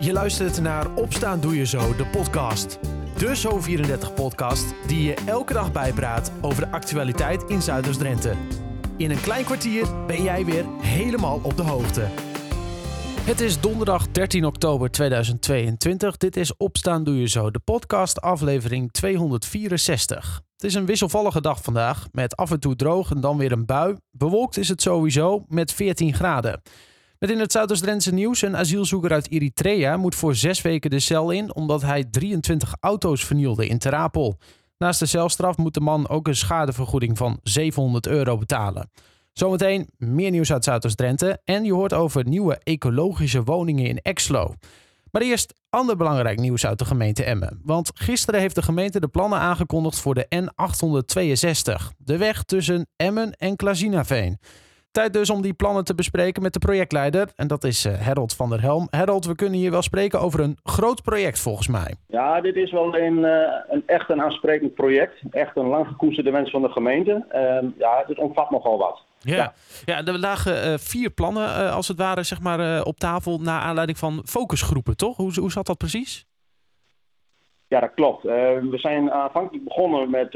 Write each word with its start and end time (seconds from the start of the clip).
Je 0.00 0.12
luistert 0.12 0.60
naar 0.60 0.94
Opstaan 0.94 1.40
Doe 1.40 1.56
Je 1.56 1.66
Zo, 1.66 1.96
de 1.96 2.06
podcast. 2.06 2.78
De 3.16 3.36
Zo34-podcast 3.36 4.74
die 4.86 5.02
je 5.02 5.14
elke 5.26 5.52
dag 5.52 5.72
bijpraat 5.72 6.32
over 6.40 6.64
de 6.64 6.70
actualiteit 6.70 7.42
in 7.42 7.62
Zuiders-Drenthe. 7.62 8.34
In 8.96 9.10
een 9.10 9.20
klein 9.20 9.44
kwartier 9.44 10.06
ben 10.06 10.22
jij 10.22 10.44
weer 10.44 10.64
helemaal 10.80 11.40
op 11.42 11.56
de 11.56 11.62
hoogte. 11.62 12.06
Het 13.20 13.40
is 13.40 13.60
donderdag 13.60 14.08
13 14.08 14.44
oktober 14.44 14.90
2022. 14.90 16.16
Dit 16.16 16.36
is 16.36 16.56
Opstaan 16.56 17.04
Doe 17.04 17.20
Je 17.20 17.28
Zo, 17.28 17.50
de 17.50 17.58
podcast 17.58 18.20
aflevering 18.20 18.92
264. 18.92 20.42
Het 20.52 20.64
is 20.64 20.74
een 20.74 20.86
wisselvallige 20.86 21.40
dag 21.40 21.62
vandaag, 21.62 22.08
met 22.12 22.36
af 22.36 22.50
en 22.50 22.60
toe 22.60 22.76
droog 22.76 23.10
en 23.10 23.20
dan 23.20 23.36
weer 23.36 23.52
een 23.52 23.66
bui. 23.66 23.96
Bewolkt 24.10 24.56
is 24.56 24.68
het 24.68 24.82
sowieso 24.82 25.44
met 25.48 25.72
14 25.72 26.14
graden. 26.14 26.60
Met 27.18 27.30
in 27.30 27.38
het 27.38 27.52
Zuidoost-Drentse 27.52 28.14
nieuws 28.14 28.42
een 28.42 28.56
asielzoeker 28.56 29.12
uit 29.12 29.30
Eritrea 29.30 29.96
moet 29.96 30.14
voor 30.14 30.34
zes 30.34 30.62
weken 30.62 30.90
de 30.90 31.00
cel 31.00 31.30
in 31.30 31.54
omdat 31.54 31.82
hij 31.82 32.04
23 32.04 32.74
auto's 32.80 33.24
vernielde 33.24 33.66
in 33.66 33.78
Terapel. 33.78 34.38
Naast 34.76 34.98
de 34.98 35.06
celstraf 35.06 35.56
moet 35.56 35.74
de 35.74 35.80
man 35.80 36.08
ook 36.08 36.28
een 36.28 36.36
schadevergoeding 36.36 37.16
van 37.16 37.40
700 37.42 38.06
euro 38.06 38.36
betalen. 38.36 38.90
Zometeen 39.32 39.88
meer 39.96 40.30
nieuws 40.30 40.52
uit 40.52 40.64
Zuidoost-Drenthe 40.64 41.40
en 41.44 41.64
je 41.64 41.72
hoort 41.72 41.92
over 41.92 42.28
nieuwe 42.28 42.58
ecologische 42.62 43.42
woningen 43.42 43.86
in 43.86 43.98
Exlo. 43.98 44.54
Maar 45.10 45.22
eerst 45.22 45.54
ander 45.70 45.96
belangrijk 45.96 46.38
nieuws 46.38 46.66
uit 46.66 46.78
de 46.78 46.84
gemeente 46.84 47.24
Emmen. 47.24 47.60
Want 47.64 47.90
gisteren 47.94 48.40
heeft 48.40 48.54
de 48.54 48.62
gemeente 48.62 49.00
de 49.00 49.08
plannen 49.08 49.38
aangekondigd 49.38 50.00
voor 50.00 50.14
de 50.14 50.26
N862, 50.34 51.96
de 51.96 52.16
weg 52.16 52.42
tussen 52.42 52.86
Emmen 52.96 53.32
en 53.32 53.56
Klazinaveen. 53.56 54.38
Tijd 54.90 55.12
dus 55.12 55.30
om 55.30 55.42
die 55.42 55.54
plannen 55.54 55.84
te 55.84 55.94
bespreken 55.94 56.42
met 56.42 56.52
de 56.52 56.58
projectleider. 56.58 57.28
En 57.36 57.46
dat 57.46 57.64
is 57.64 57.86
uh, 57.86 57.92
Harold 57.92 58.34
van 58.34 58.50
der 58.50 58.60
Helm. 58.60 58.86
Harold, 58.90 59.24
we 59.24 59.34
kunnen 59.34 59.58
hier 59.58 59.70
wel 59.70 59.82
spreken 59.82 60.20
over 60.20 60.40
een 60.40 60.58
groot 60.62 61.02
project 61.02 61.38
volgens 61.40 61.68
mij. 61.68 61.94
Ja, 62.06 62.40
dit 62.40 62.56
is 62.56 62.70
wel 62.70 62.96
een, 62.96 63.18
uh, 63.18 63.30
een 63.68 63.82
echt 63.86 64.10
een 64.10 64.22
aansprekend 64.22 64.74
project. 64.74 65.22
Echt 65.30 65.56
een 65.56 65.66
lang 65.66 65.86
gekoesterde 65.86 66.30
wens 66.30 66.50
van 66.50 66.62
de 66.62 66.68
gemeente. 66.68 67.24
Uh, 67.32 67.70
ja, 67.78 68.04
het 68.06 68.18
omvat 68.18 68.50
nogal 68.50 68.78
wat. 68.78 69.02
Ja, 69.20 69.36
ja. 69.36 69.52
ja 69.84 70.04
er 70.04 70.18
lagen 70.18 70.70
uh, 70.70 70.78
vier 70.78 71.10
plannen 71.10 71.72
als 71.72 71.88
het 71.88 71.98
ware 71.98 72.22
zeg 72.22 72.40
maar, 72.40 72.82
op 72.82 72.98
tafel... 72.98 73.38
naar 73.38 73.60
aanleiding 73.60 73.98
van 73.98 74.22
focusgroepen, 74.24 74.96
toch? 74.96 75.16
Hoe, 75.16 75.40
hoe 75.40 75.50
zat 75.50 75.66
dat 75.66 75.78
precies? 75.78 76.26
Ja, 77.68 77.80
dat 77.80 77.94
klopt. 77.94 78.22
we 78.22 78.74
zijn 78.74 79.10
aanvankelijk 79.10 79.64
begonnen 79.64 80.10
met 80.10 80.32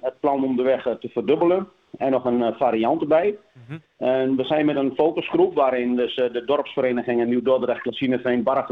het 0.00 0.20
plan 0.20 0.44
om 0.44 0.56
de 0.56 0.62
weg 0.62 0.82
te 0.82 1.08
verdubbelen 1.08 1.68
en 1.96 2.10
nog 2.10 2.24
een 2.24 2.54
variant 2.54 3.00
erbij. 3.00 3.36
Mm-hmm. 3.52 3.82
En 3.96 4.36
we 4.36 4.44
zijn 4.44 4.66
met 4.66 4.76
een 4.76 4.94
focusgroep 4.94 5.54
waarin 5.54 5.96
dus 5.96 6.16
uh, 6.16 6.32
de 6.32 6.44
dorpsverenigingen 6.44 7.28
Nieuw-Dordrecht, 7.28 7.80
Klassineveen, 7.80 8.42
Bark 8.42 8.68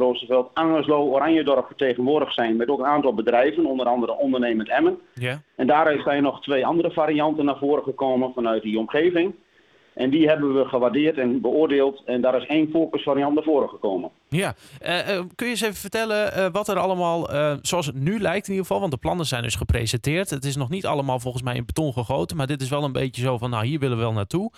Angerslo, 0.52 1.08
Oranjedorp 1.08 1.66
vertegenwoordigd 1.66 2.34
zijn. 2.34 2.56
Met 2.56 2.68
ook 2.68 2.78
een 2.78 2.86
aantal 2.86 3.14
bedrijven, 3.14 3.66
onder 3.66 3.86
andere 3.86 4.16
ondernemend 4.16 4.68
Emmen. 4.68 4.98
Yeah. 5.14 5.36
En 5.56 5.66
daaruit 5.66 6.02
zijn 6.02 6.22
nog 6.22 6.42
twee 6.42 6.66
andere 6.66 6.90
varianten 6.90 7.44
naar 7.44 7.58
voren 7.58 7.82
gekomen 7.82 8.32
vanuit 8.32 8.62
die 8.62 8.78
omgeving. 8.78 9.34
En 9.96 10.10
die 10.10 10.28
hebben 10.28 10.54
we 10.54 10.64
gewaardeerd 10.64 11.18
en 11.18 11.40
beoordeeld. 11.40 12.02
En 12.04 12.20
daar 12.20 12.36
is 12.36 12.46
één 12.46 12.70
focusvariant 12.70 13.34
naar 13.34 13.42
voren 13.42 13.68
gekomen. 13.68 14.10
Ja, 14.28 14.54
uh, 14.82 15.16
uh, 15.16 15.22
kun 15.34 15.46
je 15.46 15.52
eens 15.52 15.60
even 15.60 15.74
vertellen 15.74 16.32
uh, 16.36 16.46
wat 16.52 16.68
er 16.68 16.78
allemaal, 16.78 17.28
zoals 17.62 17.86
het 17.86 17.94
nu 17.94 18.20
lijkt 18.20 18.46
in 18.46 18.52
ieder 18.52 18.66
geval, 18.66 18.80
want 18.80 18.92
de 18.92 18.98
plannen 18.98 19.26
zijn 19.26 19.42
dus 19.42 19.54
gepresenteerd. 19.54 20.30
Het 20.30 20.44
is 20.44 20.56
nog 20.56 20.70
niet 20.70 20.86
allemaal 20.86 21.18
volgens 21.18 21.42
mij 21.42 21.54
in 21.54 21.66
beton 21.66 21.92
gegoten, 21.92 22.36
maar 22.36 22.46
dit 22.46 22.60
is 22.60 22.68
wel 22.68 22.84
een 22.84 22.92
beetje 22.92 23.22
zo 23.22 23.38
van, 23.38 23.50
nou 23.50 23.66
hier 23.66 23.78
willen 23.78 23.96
we 23.96 24.02
wel 24.02 24.12
naartoe. 24.12 24.50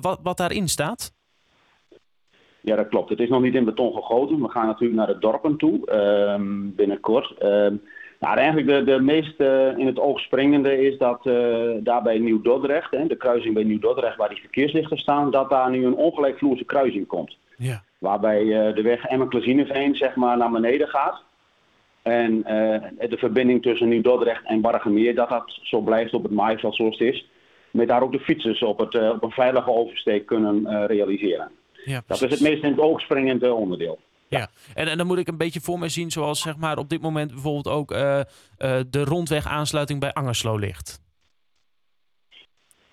wat, 0.00 0.20
wat 0.22 0.36
daarin 0.36 0.68
staat? 0.68 1.14
Ja, 2.60 2.76
dat 2.76 2.88
klopt. 2.88 3.10
Het 3.10 3.20
is 3.20 3.28
nog 3.28 3.42
niet 3.42 3.54
in 3.54 3.64
beton 3.64 3.92
gegoten. 3.92 4.42
We 4.42 4.48
gaan 4.48 4.66
natuurlijk 4.66 4.98
naar 4.98 5.06
de 5.06 5.18
dorpen 5.18 5.56
toe 5.56 5.86
ehm, 5.86 6.70
binnenkort. 6.74 7.34
Nou, 8.20 8.36
eigenlijk 8.38 8.66
de, 8.66 8.84
de 8.84 9.00
meest 9.00 9.40
uh, 9.40 9.78
in 9.78 9.86
het 9.86 9.98
oog 9.98 10.20
springende 10.20 10.86
is 10.86 10.98
dat 10.98 11.26
uh, 11.26 11.70
daar 11.78 12.02
bij 12.02 12.18
Nieuw-Dordrecht, 12.18 12.90
de 12.90 13.16
kruising 13.16 13.54
bij 13.54 13.62
Nieuw-Dordrecht 13.62 14.16
waar 14.16 14.28
die 14.28 14.40
verkeerslichten 14.40 14.98
staan, 14.98 15.30
dat 15.30 15.50
daar 15.50 15.70
nu 15.70 15.86
een 15.86 15.94
ongelijkvloerse 15.94 16.64
kruising 16.64 17.06
komt. 17.06 17.36
Ja. 17.56 17.82
Waarbij 17.98 18.42
uh, 18.42 18.74
de 18.74 18.82
weg 18.82 19.04
Emmen-Klazineveen 19.04 19.94
zeg 19.94 20.14
maar 20.14 20.36
naar 20.36 20.50
beneden 20.50 20.88
gaat. 20.88 21.22
En 22.02 22.42
de 22.98 23.16
verbinding 23.16 23.62
tussen 23.62 23.88
Nieuw-Dordrecht 23.88 24.44
en 24.44 24.60
Bargemeer, 24.60 25.14
dat 25.14 25.28
dat 25.28 25.58
zo 25.62 25.80
blijft 25.80 26.14
op 26.14 26.22
het 26.22 26.32
maaiveld 26.32 26.74
zoals 26.74 26.98
het 26.98 27.14
is. 27.14 27.28
Met 27.70 27.88
daar 27.88 28.02
ook 28.02 28.12
de 28.12 28.20
fietsers 28.20 28.62
op, 28.62 28.78
het, 28.78 28.94
op 29.12 29.22
een 29.22 29.30
veilige 29.30 29.70
oversteek 29.70 30.26
kunnen 30.26 30.86
realiseren. 30.86 31.50
Ja, 31.84 32.02
dat 32.06 32.22
is 32.22 32.30
het 32.30 32.40
meest 32.40 32.62
in 32.62 32.70
het 32.70 32.80
oog 32.80 33.00
springende 33.00 33.54
onderdeel. 33.54 33.98
Ja, 34.28 34.48
en, 34.74 34.88
en 34.88 34.96
dan 34.96 35.06
moet 35.06 35.18
ik 35.18 35.28
een 35.28 35.36
beetje 35.36 35.60
voor 35.60 35.78
me 35.78 35.88
zien 35.88 36.10
zoals 36.10 36.40
zeg 36.40 36.56
maar, 36.56 36.78
op 36.78 36.88
dit 36.88 37.00
moment 37.00 37.30
bijvoorbeeld 37.32 37.68
ook 37.68 37.92
uh, 37.92 37.98
uh, 37.98 38.22
de 38.90 39.04
rondwegaansluiting 39.04 40.00
bij 40.00 40.12
Angerslo 40.12 40.56
ligt. 40.56 41.04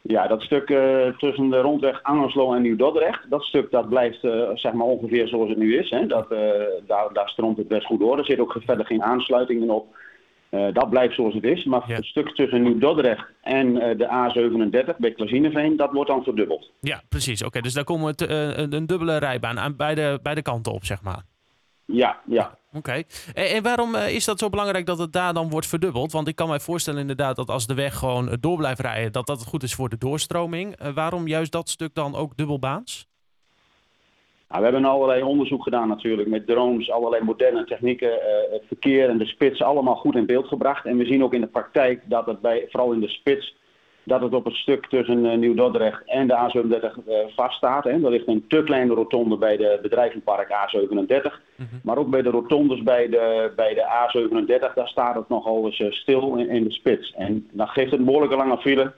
Ja, 0.02 0.28
dat 0.28 0.42
stuk 0.42 0.70
uh, 0.70 1.08
tussen 1.18 1.50
de 1.50 1.62
rondweg 1.62 2.04
Angerslo 2.04 2.54
en 2.54 2.62
Nieuw-Dordrecht, 2.62 3.30
dat 3.30 3.44
stuk 3.44 3.72
dat 3.72 3.90
blijft 3.90 4.20
zeg 4.54 4.74
maar 4.74 4.88
ongeveer 4.88 5.28
zoals 5.28 5.50
het 5.50 5.58
nu 5.58 5.78
is. 5.78 5.90
Hè. 5.90 6.06
Dat, 6.06 6.30
daar, 6.88 7.14
daar 7.14 7.30
stroomt 7.30 7.58
het 7.58 7.68
best 7.68 7.86
goed 7.86 8.00
door. 8.00 8.18
Er 8.18 8.26
zit 8.26 8.40
ook 8.40 8.58
verder 8.66 8.86
geen 8.86 9.04
aansluitingen 9.04 9.70
op. 9.70 9.96
dat 10.74 10.90
blijft 10.90 11.16
zoals 11.16 11.34
het 11.34 11.44
is. 11.44 11.64
Maar 11.64 11.84
ja. 11.88 11.96
het 11.96 12.06
stuk 12.06 12.36
tussen 12.36 12.62
Nieuw-Dordrecht 12.62 13.26
en 13.42 13.74
de 13.74 14.08
A37 14.08 14.96
bij 14.98 15.12
Klazineveen, 15.12 15.78
dat 15.78 15.92
wordt 15.92 16.10
dan 16.10 16.24
verdubbeld. 16.24 16.72
Ja, 16.80 17.02
precies. 17.10 17.40
Oké, 17.40 17.48
okay, 17.48 17.62
dus 17.62 17.74
daar 17.74 17.84
komen 17.84 18.16
we 18.16 18.30
een, 18.30 18.74
een 18.74 18.86
dubbele 18.86 19.18
rijbaan 19.18 19.60
aan 19.60 19.76
beide, 19.76 20.20
beide 20.24 20.42
kanten 20.42 20.72
op, 20.72 20.86
zeg 20.86 21.02
maar. 21.02 21.24
Ja, 21.86 22.20
ja. 22.26 22.58
Oké. 22.68 22.78
Okay. 22.78 23.06
En, 23.34 23.50
en, 23.50 23.64
waarom 23.64 23.96
is 23.96 24.26
dat 24.26 24.40
zo 24.40 24.50
belangrijk 24.50 24.86
dat 24.86 24.98
het 24.98 25.14
daar 25.14 25.34
dan 25.34 25.50
wordt 25.50 25.68
verdubbeld? 25.68 26.12
Want 26.12 26.28
ik 26.28 26.36
kan 26.36 26.48
mij 26.48 26.60
voorstellen 26.60 27.00
inderdaad 27.00 27.36
dat 27.36 27.50
als 27.50 27.68
de 27.68 27.74
weg 27.74 27.96
gewoon 27.96 28.38
door 28.40 28.58
blijft 28.58 28.80
rijden, 28.80 29.12
dat 29.12 29.28
dat 29.28 29.46
goed 29.46 29.64
is 29.64 29.74
voor 29.74 29.90
de 29.90 29.98
doorstroming. 29.98 30.94
Waarom 30.94 31.28
juist 31.28 31.52
dat 31.52 31.70
stuk 31.70 31.94
dan 31.94 32.16
ook 32.16 32.38
dubbelbaans? 32.38 33.08
Nou, 34.54 34.66
we 34.66 34.72
hebben 34.72 34.92
allerlei 34.92 35.22
onderzoek 35.22 35.64
gedaan 35.64 35.88
natuurlijk 35.88 36.30
met 36.30 36.48
drones, 36.48 36.92
allerlei 36.92 37.24
moderne 37.24 37.64
technieken, 37.64 38.12
uh, 38.12 38.52
het 38.52 38.64
verkeer 38.68 39.10
en 39.10 39.18
de 39.18 39.26
spits 39.26 39.62
allemaal 39.62 39.96
goed 39.96 40.16
in 40.16 40.26
beeld 40.26 40.48
gebracht. 40.48 40.86
En 40.86 40.98
we 40.98 41.06
zien 41.06 41.24
ook 41.24 41.34
in 41.34 41.42
de 41.42 41.48
praktijk 41.48 42.02
dat 42.06 42.26
het 42.26 42.42
bij, 42.42 42.68
vooral 42.70 42.92
in 42.92 43.00
de 43.00 43.08
spits 43.08 43.56
dat 44.04 44.22
het 44.22 44.34
op 44.34 44.46
het 44.46 44.56
stuk 44.56 44.86
tussen 44.86 45.26
uh, 45.26 45.38
Nieuw-Dordrecht 45.38 46.02
en 46.06 46.28
de 46.28 46.34
A37 46.34 47.08
uh, 47.08 47.16
vaststaat. 47.36 47.84
Hè. 47.84 47.92
Er 47.92 48.10
ligt 48.10 48.28
een 48.28 48.46
te 48.48 48.64
kleine 48.64 48.94
rotonde 48.94 49.38
bij 49.38 49.58
de 49.58 49.80
bedrijvenpark 49.82 50.50
A37. 50.50 50.86
Mm 50.96 51.68
-hmm. 51.70 51.80
Maar 51.84 51.98
ook 51.98 52.10
bij 52.10 52.22
de 52.22 52.30
rotondes 52.30 52.84
bij 52.84 53.10
de, 53.10 53.52
bij 53.56 53.74
de 53.74 53.82
A37, 53.82 54.74
daar 54.74 54.88
staat 54.88 55.16
het 55.16 55.30
nogal 55.30 55.66
eens 55.66 56.00
stil 56.00 56.36
in, 56.36 56.50
in, 56.50 56.64
de 56.64 56.72
spits. 56.72 57.14
En 57.14 57.48
dan 57.52 57.68
geeft 57.68 57.92
het 57.92 58.00
een 58.00 58.06
behoorlijke 58.06 58.36
lange 58.36 58.58
file 58.58 58.94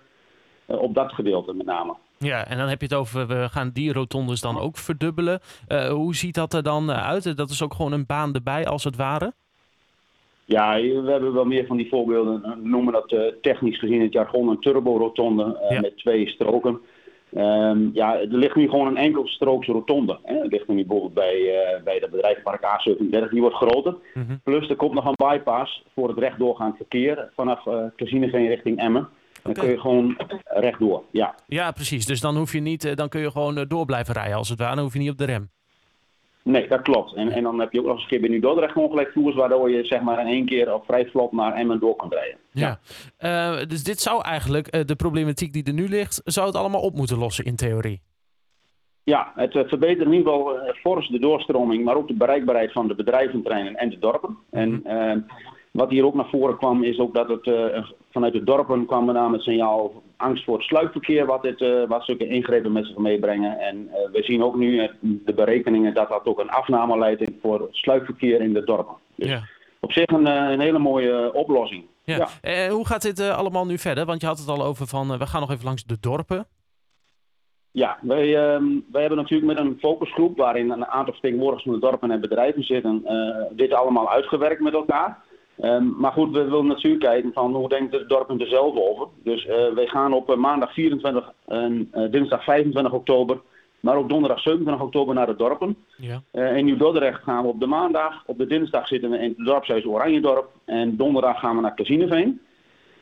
op 0.66 0.96
dat 0.96 1.14
gedeelte 1.14 1.54
met 1.54 1.66
name. 1.66 1.96
Ja, 2.18 2.48
en 2.48 2.58
dan 2.58 2.68
heb 2.68 2.80
je 2.80 2.88
het 2.88 2.96
over, 2.96 3.28
we 3.28 3.48
gaan 3.50 3.70
die 3.74 3.94
rotondes 3.94 4.42
dan 4.42 4.60
ook 4.60 4.78
verdubbelen. 4.78 5.40
hoe 5.90 6.16
ziet 6.16 6.36
dat 6.36 6.54
er 6.54 6.64
dan 6.64 6.92
uit? 6.92 7.38
Dat 7.38 7.50
is 7.50 7.64
ook 7.64 7.74
gewoon 7.74 7.92
een 7.92 8.06
baan 8.06 8.34
erbij 8.34 8.68
als 8.68 8.84
het 8.84 8.96
ware? 8.96 9.34
Ja, 10.46 10.76
we 10.82 11.12
hebben 11.12 11.34
wel 11.34 11.46
meer 11.46 11.66
van 11.66 11.78
die 11.78 11.90
voorbeelden. 11.90 12.42
We 12.42 12.68
noemen 12.68 12.94
dat 12.94 13.12
uh, 13.12 13.22
technisch 13.42 13.80
gezien 13.80 14.02
het 14.02 14.14
jargon 14.14 14.48
een 14.48 14.60
turborotonde 14.60 15.60
uh, 15.64 15.70
ja. 15.70 15.80
met 15.80 15.98
twee 15.98 16.28
stroken. 16.28 16.80
Um, 17.38 17.90
ja, 17.94 18.20
er 18.20 18.28
ligt 18.28 18.56
nu 18.56 18.70
gewoon 18.70 18.88
een 18.88 18.98
enkel 18.98 19.28
strooks 19.28 19.68
rotonde. 19.68 20.18
Hè. 20.24 20.36
Er 20.36 20.48
ligt 20.48 20.68
nu 20.68 20.76
bijvoorbeeld 20.76 21.14
bij, 21.14 21.36
uh, 21.36 21.84
bij 21.84 21.98
het 22.02 22.12
bedrijfspark 22.12 22.62
A37, 22.62 23.30
die 23.30 23.42
wordt 23.42 23.56
groter. 23.56 23.96
Mm 24.14 24.26
-hmm. 24.28 24.40
Plus 24.44 24.70
er 24.70 24.76
komt 24.76 24.94
nog 24.94 25.06
een 25.06 25.28
bypass 25.28 25.84
voor 25.94 26.08
het 26.08 26.18
rechtdoorgaand 26.18 26.76
verkeer 26.76 27.30
vanaf 27.36 27.66
uh, 27.66 28.48
richting 28.48 28.80
Emmen. 28.80 29.10
Dan 29.46 29.54
kun 29.54 29.70
je 29.70 29.80
gewoon 29.80 30.18
rechtdoor, 30.44 31.04
ja. 31.12 31.36
Ja, 31.48 31.72
precies. 31.72 32.06
Dus 32.06 32.22
dan 32.22 32.38
hoef 32.38 32.54
je 32.54 32.60
niet, 32.60 32.98
dan 32.98 33.10
kun 33.10 33.22
je 33.22 33.32
gewoon 33.32 33.66
door 33.68 33.86
blijven 33.86 34.14
rijden 34.14 34.38
als 34.38 34.50
het 34.50 34.60
ware. 34.60 34.76
Dan 34.76 34.84
hoef 34.84 34.94
je 34.94 35.00
niet 35.00 35.10
op 35.10 35.18
de 35.18 35.26
rem. 35.26 35.50
Nee, 36.44 36.68
dat 36.68 36.82
klopt. 36.82 37.14
En, 37.14 37.32
en 37.32 37.44
dan 37.44 37.60
heb 37.60 37.72
je 37.72 37.80
ook 37.80 37.86
nog 37.86 37.94
eens 37.94 38.04
een 38.04 38.10
keer 38.10 38.20
bij 38.20 38.30
Nieuw-Dordrecht 38.30 38.76
ongelijkvloers, 38.76 39.36
waardoor 39.36 39.70
je 39.70 39.86
zeg 39.86 40.02
maar 40.02 40.20
in 40.20 40.28
één 40.28 40.46
keer 40.46 40.74
op 40.74 40.86
vrij 40.86 41.06
vlot 41.06 41.32
naar 41.32 41.54
Emmen 41.54 41.80
door 41.80 41.96
kan 41.96 42.10
rijden. 42.10 42.38
Ja, 42.52 42.80
ja. 43.18 43.58
Uh, 43.60 43.66
dus 43.68 43.84
dit 43.84 44.00
zou 44.00 44.24
eigenlijk, 44.24 44.76
uh, 44.76 44.82
de 44.86 44.96
problematiek 44.96 45.54
die 45.54 45.64
er 45.64 45.74
nu 45.74 45.88
ligt, 45.90 46.22
zou 46.24 46.48
het 46.48 46.56
allemaal 46.56 46.82
op 46.82 46.96
moeten 46.96 47.18
lossen 47.18 47.46
in 47.46 47.56
theorie? 47.56 48.02
Ja, 49.04 49.32
het 49.36 49.54
uh, 49.54 49.64
verbetert 49.68 50.08
in 50.08 50.14
ieder 50.14 50.34
geval 50.34 50.74
fors 50.74 51.08
de 51.08 51.20
doorstroming, 51.20 51.84
maar 51.84 51.96
ook 51.96 52.08
de 52.08 52.14
bereikbaarheid 52.14 52.72
van 52.72 52.88
de 52.88 52.96
bedrijventreinen 52.96 53.76
en 53.76 53.90
de 53.90 54.00
dorpen. 54.00 54.30
Mm 54.30 54.62
-hmm. 54.62 54.86
En 54.86 55.26
wat 55.76 55.90
hier 55.90 56.06
ook 56.06 56.16
naar 56.16 56.30
voren 56.30 56.58
kwam, 56.58 56.84
is 56.84 57.00
ook 57.00 57.14
dat 57.14 57.28
het 57.28 57.50
vanuit 58.12 58.34
de 58.34 58.44
dorpen 58.44 58.86
kwam 58.86 59.06
met 59.06 59.16
name 59.16 59.34
het 59.34 59.44
signaal 59.44 60.04
angst 60.18 60.44
voor 60.44 60.58
het 60.58 60.66
sluipverkeer, 60.66 61.26
wat, 61.26 61.42
dit, 61.42 61.62
uh, 61.62 61.88
wat 61.88 62.04
zulke 62.04 62.28
ingrepen 62.28 62.72
met 62.72 62.86
zich 62.86 62.98
meebrengen. 62.98 63.60
En 63.60 63.78
uh, 63.78 63.94
we 64.12 64.24
zien 64.24 64.44
ook 64.44 64.56
nu 64.56 64.90
de 65.02 65.34
berekeningen 65.34 65.94
dat 65.94 66.10
dat 66.10 66.26
ook 66.26 66.40
een 66.40 66.50
afname 66.50 66.98
leidt 66.98 67.32
voor 67.42 67.68
sluipverkeer 67.72 68.42
in 68.42 68.54
de 68.54 68.64
dorpen. 68.64 68.96
Dus 69.16 69.30
ja. 69.30 69.44
op 69.80 69.92
zich 69.92 70.08
een, 70.08 70.26
een 70.26 70.60
hele 70.60 70.80
mooie 70.80 71.34
oplossing. 71.34 71.86
Ja. 72.04 72.30
ja. 72.42 72.68
Uh, 72.68 72.72
hoe 72.72 72.88
gaat 72.88 73.02
dit 73.02 73.20
allemaal 73.20 73.66
nu 73.66 73.78
verder? 73.78 74.06
Want 74.06 74.22
je 74.22 74.28
had 74.28 74.40
het 74.40 74.48
al 74.48 74.64
over 74.64 74.88
van 74.88 75.18
we 75.18 75.26
gaan 75.26 75.42
nog 75.42 75.52
even 75.52 75.66
langs 75.66 75.84
de 75.84 75.98
dorpen. 76.00 76.48
Ja, 77.72 77.98
wij, 78.02 78.36
ehm, 78.36 78.66
wij 78.92 79.02
hebben 79.02 79.20
natuurlijk 79.20 79.54
met 79.54 79.66
een 79.66 79.78
focusgroep 79.80 80.38
waarin 80.38 80.70
een 80.70 80.86
aantal 80.86 81.14
vertegenwoordigers 81.14 81.64
van 81.64 81.74
de 81.74 81.88
dorpen 81.88 82.12
en 82.12 82.22
bedrijven 82.22 82.64
zitten, 82.64 83.02
uh, 83.06 83.58
dit 83.58 83.74
allemaal 83.74 84.10
uitgewerkt 84.10 84.62
met 84.62 84.74
elkaar. 84.74 85.24
Um, 85.62 85.96
maar 85.98 86.12
goed, 86.12 86.32
we 86.32 86.44
willen 86.44 86.68
natuurlijk 86.68 87.04
kijken 87.04 87.34
van 87.34 87.54
hoe 87.54 87.70
denkt 87.70 87.92
de 87.92 88.06
dorpen 88.06 88.40
er 88.40 88.48
zelf 88.48 88.78
over. 88.78 89.08
Dus 89.24 89.46
uh, 89.46 89.74
wij 89.74 89.88
gaan 89.88 90.14
op 90.14 90.36
maandag 90.36 90.74
24 90.74 91.34
en 91.46 91.92
dinsdag 92.12 92.44
25 92.44 92.94
oktober 92.94 93.42
maar 93.86 93.98
ook 93.98 94.10
donderdag 94.10 94.40
27 94.40 94.86
oktober 94.86 95.16
naar 95.16 95.26
de 95.26 95.36
dorpen. 95.36 95.78
Ja. 95.98 96.22
Uh, 96.32 96.58
in 96.58 96.66
Nieuw-Dordrecht 96.66 97.24
gaan 97.24 97.44
we 97.44 97.50
op 97.50 97.60
de 97.60 97.66
maandag. 97.66 98.24
Op 98.26 98.38
de 98.38 98.48
dinsdag 98.48 98.88
zitten 98.88 99.10
we 99.10 99.18
in 99.18 99.34
het 99.38 99.46
dorpshuis 99.46 99.86
Oranjedorp. 99.86 100.50
En 100.66 100.96
donderdag 100.96 101.40
gaan 101.40 101.56
we 101.56 101.62
naar 101.62 101.76
Casineveen. 101.76 102.42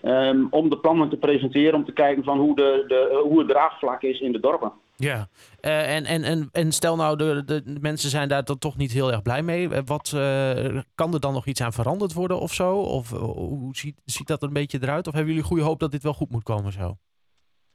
Um, 0.04 0.48
om 0.50 0.70
de 0.70 0.78
plannen 0.78 1.10
te 1.10 1.18
presenteren, 1.18 1.74
om 1.74 1.86
te 1.86 1.92
kijken 1.92 2.24
van 2.24 2.40
hoe, 2.40 2.56
de, 2.56 2.84
de, 2.88 3.22
hoe 3.24 3.40
het 3.40 3.48
draagvlak 3.48 4.02
is 4.02 4.20
in 4.20 4.32
de 4.32 4.40
dorpen. 4.40 4.72
Ja, 4.96 5.28
uh, 5.62 5.96
en, 5.96 6.06
en, 6.06 6.24
en, 6.24 6.50
en 6.52 6.72
stel 6.72 6.96
nou, 6.96 7.18
de, 7.18 7.44
de, 7.46 7.78
mensen 7.82 8.10
zijn 8.10 8.28
daar 8.28 8.44
dan 8.44 8.58
toch 8.58 8.78
niet 8.78 8.92
heel 8.92 9.12
erg 9.12 9.22
blij 9.22 9.42
mee. 9.42 9.70
Eh, 9.70 9.82
wat, 9.86 10.14
uh, 10.16 10.82
kan 10.96 11.14
er 11.14 11.20
dan 11.20 11.34
nog 11.34 11.46
iets 11.46 11.62
aan 11.62 11.74
veranderd 11.74 12.14
worden 12.14 12.40
of 12.40 12.54
zo? 12.54 12.76
Of 12.76 13.10
hoe 13.10 13.76
ziet, 13.76 14.02
ziet 14.06 14.28
dat 14.28 14.44
een 14.44 14.54
beetje 14.54 14.80
eruit? 14.82 15.08
Of 15.08 15.14
hebben 15.14 15.34
jullie 15.34 15.48
goede 15.48 15.64
hoop 15.64 15.80
dat 15.80 15.92
dit 15.92 16.04
wel 16.04 16.14
goed 16.14 16.32
moet 16.32 16.44
komen 16.44 16.72
zo? 16.72 16.98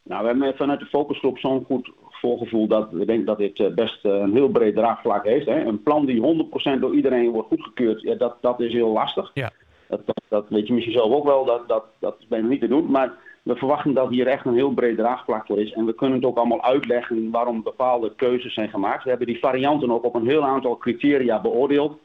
Nou, 0.02 0.22
we 0.22 0.28
hebben 0.28 0.56
vanuit 0.56 0.80
de 0.80 0.86
focusgroep 0.86 1.38
zo'n 1.38 1.64
goed 1.64 1.92
voorgevoel 2.10 2.66
dat 2.66 2.90
we 2.90 3.04
denken 3.04 3.26
dat 3.26 3.38
dit 3.38 3.74
best 3.74 4.04
een 4.04 4.32
heel 4.32 4.48
breed 4.48 4.74
draagvlak 4.74 5.24
heeft. 5.24 5.46
Hè. 5.46 5.64
Een 5.64 5.82
plan 5.82 6.06
die 6.06 6.48
100% 6.76 6.80
door 6.80 6.94
iedereen 6.94 7.30
wordt 7.30 7.48
goedgekeurd, 7.48 8.00
ja, 8.00 8.14
dat, 8.14 8.36
dat 8.40 8.60
is 8.60 8.72
heel 8.72 8.92
lastig. 8.92 9.30
Ja. 9.34 9.50
Dat, 9.88 10.06
dat, 10.06 10.22
dat, 10.28 10.48
weet 10.48 10.66
je 10.66 10.72
misschien 10.72 10.94
zelf 10.94 11.12
ook 11.12 11.24
wel, 11.24 11.44
dat, 11.44 11.68
dat, 11.68 11.84
dat 11.98 12.16
is 12.18 12.26
bijna 12.26 12.48
niet 12.48 12.60
te 12.60 12.68
doen. 12.68 12.90
Maar 12.90 13.12
we 13.48 13.56
verwachten 13.56 13.94
dat 13.94 14.10
hier 14.10 14.26
echt 14.26 14.44
een 14.44 14.54
heel 14.54 14.70
breed 14.70 14.96
draagvlak 14.96 15.46
voor 15.46 15.60
is. 15.60 15.72
En 15.72 15.84
we 15.84 15.94
kunnen 15.94 16.16
het 16.16 16.26
ook 16.26 16.36
allemaal 16.36 16.62
uitleggen 16.62 17.30
waarom 17.30 17.62
bepaalde 17.62 18.12
keuzes 18.16 18.54
zijn 18.54 18.68
gemaakt. 18.68 19.02
We 19.02 19.08
hebben 19.08 19.26
die 19.26 19.38
varianten 19.38 19.90
ook 19.90 20.04
op 20.04 20.14
een 20.14 20.26
heel 20.26 20.44
aantal 20.44 20.76
criteria 20.76 21.40
beoordeeld. 21.40 21.98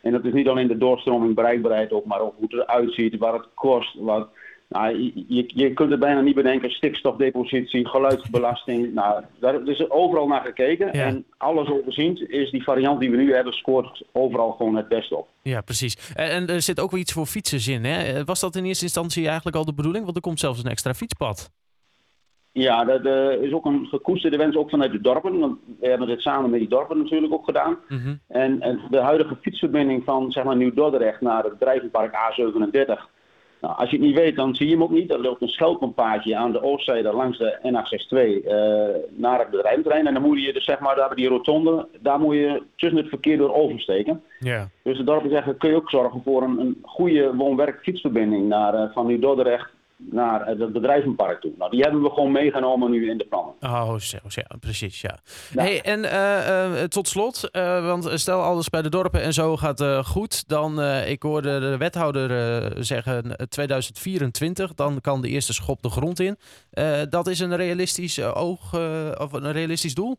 En 0.00 0.12
dat 0.12 0.24
is 0.24 0.32
niet 0.32 0.48
alleen 0.48 0.68
de 0.68 0.78
doorstroming, 0.78 1.34
bereikbaarheid 1.34 1.92
ook, 1.92 2.04
maar 2.04 2.20
ook 2.20 2.34
hoe 2.36 2.46
het 2.48 2.52
eruit 2.52 2.92
ziet, 2.92 3.18
waar 3.18 3.32
het 3.32 3.48
kost, 3.54 3.94
wat, 3.98 4.28
nou, 4.68 5.12
je, 5.28 5.44
je 5.46 5.72
kunt 5.72 5.90
het 5.90 6.00
bijna 6.00 6.20
niet 6.20 6.34
bedenken. 6.34 6.70
Stikstofdepositie, 6.70 7.88
geluidsbelasting. 7.88 8.94
Nou, 8.94 9.24
daar 9.38 9.68
is 9.68 9.90
overal 9.90 10.26
naar 10.26 10.44
gekeken. 10.44 10.92
En 10.92 11.24
alles 11.36 11.68
overzien 11.68 12.30
is 12.30 12.50
die 12.50 12.62
variant 12.62 13.00
die 13.00 13.10
we 13.10 13.16
nu 13.16 13.34
hebben, 13.34 13.52
scoort 13.52 14.02
overal 14.12 14.52
gewoon 14.52 14.76
het 14.76 14.88
beste 14.88 15.16
op. 15.16 15.28
Ja, 15.42 15.60
precies. 15.60 16.12
En 16.14 16.46
er 16.46 16.62
zit 16.62 16.80
ook 16.80 16.90
wel 16.90 17.00
iets 17.00 17.12
voor 17.12 17.26
fietsers 17.26 17.68
in. 17.68 17.84
Hè? 17.84 18.24
Was 18.24 18.40
dat 18.40 18.56
in 18.56 18.64
eerste 18.64 18.84
instantie 18.84 19.26
eigenlijk 19.26 19.56
al 19.56 19.64
de 19.64 19.74
bedoeling? 19.74 20.04
Want 20.04 20.16
er 20.16 20.22
komt 20.22 20.40
zelfs 20.40 20.64
een 20.64 20.70
extra 20.70 20.94
fietspad. 20.94 21.50
Ja, 22.52 22.84
dat 22.84 23.04
uh, 23.04 23.42
is 23.42 23.52
ook 23.52 23.64
een 23.64 23.86
gekoesterde 23.86 24.36
wens 24.36 24.56
ook 24.56 24.70
vanuit 24.70 24.92
de 24.92 25.00
dorpen. 25.00 25.38
Want 25.38 25.58
we 25.80 25.88
hebben 25.88 26.08
dit 26.08 26.20
samen 26.20 26.50
met 26.50 26.58
die 26.58 26.68
dorpen 26.68 26.98
natuurlijk 26.98 27.32
ook 27.32 27.44
gedaan. 27.44 27.78
Mhm. 27.88 28.14
en, 28.28 28.60
en, 28.60 28.80
de 28.90 29.00
huidige 29.00 29.36
fietsverbinding 29.40 30.04
van 30.04 30.32
zeg 30.32 30.44
maar, 30.44 30.56
Nieuw-Dordrecht 30.56 31.20
naar 31.20 31.44
het 31.44 31.58
bedrijvenpark 31.58 32.12
A37 32.12 33.13
nou, 33.64 33.76
als 33.76 33.90
je 33.90 33.96
het 33.96 34.06
niet 34.06 34.14
weet, 34.14 34.36
dan 34.36 34.54
zie 34.54 34.66
je 34.66 34.72
hem 34.72 34.82
ook 34.82 34.90
niet. 34.90 35.10
Er 35.10 35.20
loopt 35.20 35.42
een 35.42 35.48
schelpenpaadje 35.48 36.36
aan 36.36 36.52
de 36.52 36.62
oostzijde 36.62 37.12
langs 37.12 37.38
de 37.38 37.58
N862 37.62 38.46
uh, 38.46 38.50
naar 39.20 39.38
het 39.38 39.50
bedrijventerrein. 39.50 40.06
En 40.06 40.14
dan 40.14 40.22
moet 40.22 40.42
je 40.42 40.52
dus 40.52 40.64
zeg 40.64 40.78
maar, 40.78 40.96
daar 40.96 41.14
die 41.14 41.28
rotonde, 41.28 41.88
daar 42.00 42.20
moet 42.20 42.34
je 42.34 42.62
tussen 42.76 42.98
het 42.98 43.08
verkeer 43.08 43.36
door 43.36 43.54
oversteken. 43.54 44.22
Ja. 44.38 44.68
Dus 44.82 44.96
de 44.96 45.04
dorpen 45.04 45.30
zeggen, 45.30 45.56
kun 45.56 45.70
je 45.70 45.76
ook 45.76 45.90
zorgen 45.90 46.22
voor 46.24 46.42
een, 46.42 46.58
een 46.60 46.78
goede 46.82 47.34
woon-werk 47.34 47.82
fietsverbinding 47.82 48.48
naar, 48.48 48.74
uh, 48.74 48.92
van 48.92 49.06
Nieuw-Dordrecht 49.06 49.72
naar 49.96 50.46
het 50.46 50.72
bedrijvenpark 50.72 51.40
toe. 51.40 51.52
Nou, 51.58 51.70
die 51.70 51.80
hebben 51.80 52.02
we 52.02 52.10
gewoon 52.10 52.32
meegenomen 52.32 52.90
nu 52.90 53.10
in 53.10 53.18
de 53.18 53.24
plannen. 53.24 53.54
Oh, 53.60 53.96
zo, 53.96 54.18
ja, 54.28 54.56
precies, 54.60 55.00
ja. 55.00 55.18
Hey, 55.54 55.82
en 55.82 56.04
uh, 56.04 56.80
uh, 56.80 56.82
tot 56.82 57.08
slot, 57.08 57.48
uh, 57.52 57.86
want 57.86 58.10
stel 58.14 58.42
alles 58.42 58.68
bij 58.68 58.82
de 58.82 58.88
dorpen 58.88 59.22
en 59.22 59.32
zo 59.32 59.56
gaat 59.56 60.06
goed, 60.06 60.48
dan, 60.48 60.82
ik 61.06 61.22
hoorde 61.22 61.60
de 61.60 61.76
wethouder 61.76 62.84
zeggen 62.84 63.36
2024, 63.48 64.74
dan 64.74 65.00
kan 65.00 65.20
de 65.20 65.28
eerste 65.28 65.52
schop 65.52 65.82
de 65.82 65.90
grond 65.90 66.20
in. 66.20 66.36
dat 67.08 67.26
is 67.26 67.40
een 67.40 67.56
realistisch 67.56 68.22
oog, 68.22 68.74
of 69.18 69.32
een 69.32 69.52
realistisch 69.52 69.94
doel? 69.94 70.18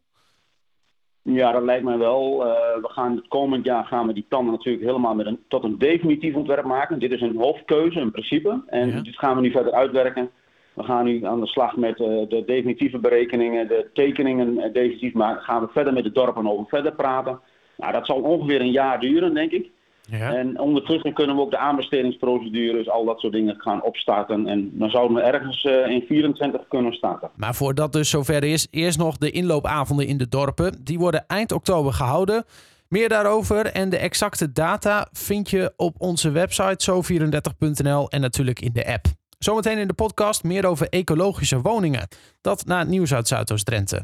Ja, 1.33 1.51
dat 1.51 1.63
lijkt 1.63 1.83
mij 1.83 1.98
wel. 1.98 2.45
Uh, 2.45 2.51
we 2.81 2.89
gaan 2.89 3.16
het 3.16 3.27
komend 3.27 3.66
jaar 3.66 3.86
gaan 3.86 4.07
we 4.07 4.13
die 4.13 4.25
plannen 4.27 4.51
natuurlijk 4.51 4.86
helemaal 4.86 5.16
met 5.16 5.25
een, 5.25 5.39
tot 5.48 5.63
een 5.63 5.77
definitief 5.77 6.36
ontwerp 6.36 6.66
maken. 6.66 7.00
Dit 7.00 7.12
is 7.12 7.22
een 7.22 7.38
hoofdkeuze, 7.38 8.00
een 8.00 8.12
principe. 8.12 8.63
En 8.68 9.04
dit 9.04 9.18
gaan 9.18 9.36
we 9.36 9.42
nu 9.42 9.51
verder 9.51 9.74
uitwerken. 9.74 10.30
We 10.74 10.83
gaan 10.83 11.06
nu 11.06 11.25
aan 11.25 11.39
de 11.39 11.48
slag 11.48 11.75
met 11.75 12.00
uh, 12.00 12.07
de 12.07 12.44
definitieve 12.45 12.98
berekeningen, 12.98 13.68
de 13.68 13.89
tekeningen 13.94 14.54
uh, 14.54 14.74
definitief 14.74 15.13
maken. 15.13 15.44
Gaan 15.44 15.62
we 15.62 15.68
verder 15.72 15.94
met 15.94 16.04
de 16.04 16.12
dorpen 16.12 16.48
over 16.48 16.66
verder 16.68 16.95
praten. 16.95 17.39
Nou, 17.77 17.92
dat 17.92 18.06
zal 18.06 18.22
ongeveer 18.22 18.62
een 18.62 18.72
jaar 18.72 19.00
duren, 19.00 19.33
denk 19.33 19.51
ik. 19.51 19.69
Ja. 20.10 20.34
En 20.34 20.60
ondertussen 20.60 21.13
kunnen 21.13 21.36
we 21.36 21.42
ook 21.42 21.52
de 21.52 21.57
aanbestedingsprocedures, 21.57 22.90
al 22.90 23.06
dat 23.06 23.19
soort 23.19 23.34
dingen 23.34 23.56
gaan 23.57 23.84
opstarten. 23.84 24.48
En 24.48 24.72
dan 24.74 24.90
zouden 24.90 25.18
we 25.18 25.24
ergens 25.24 25.63
uh, 25.63 25.88
in 25.88 26.04
24 26.07 26.68
kunnen 26.68 26.94
starten. 26.94 27.30
Maar 27.36 27.56
voordat 27.56 27.94
dus 27.94 28.10
zover 28.10 28.44
is, 28.44 28.68
eerst 28.72 28.98
nog 28.98 29.18
de 29.18 29.31
inloopavonden 29.31 30.07
in 30.07 30.18
de 30.18 30.28
dorpen. 30.28 30.84
Die 30.84 31.00
worden 31.00 31.24
eind 31.28 31.52
oktober 31.52 31.94
gehouden. 31.94 32.44
Meer 32.88 33.10
daarover 33.10 33.66
en 33.66 33.90
de 33.90 33.98
exacte 33.98 34.52
data 34.52 35.07
vind 35.12 35.50
je 35.50 35.74
op 35.78 35.96
onze 35.98 36.31
website 36.31 36.92
zo34.nl 36.92 38.10
en 38.10 38.22
natuurlijk 38.22 38.60
in 38.60 38.74
de 38.74 38.88
app. 38.88 39.06
Zometeen 39.40 39.78
in 39.78 39.88
de 39.88 39.94
podcast 39.94 40.44
meer 40.44 40.66
over 40.66 40.88
ecologische 40.90 41.62
woningen. 41.62 42.08
Dat 42.42 42.66
na 42.66 42.80
het 42.80 42.88
nieuws 42.88 43.13
uit 43.13 43.28
Zuidoost-Drenthe. 43.28 44.04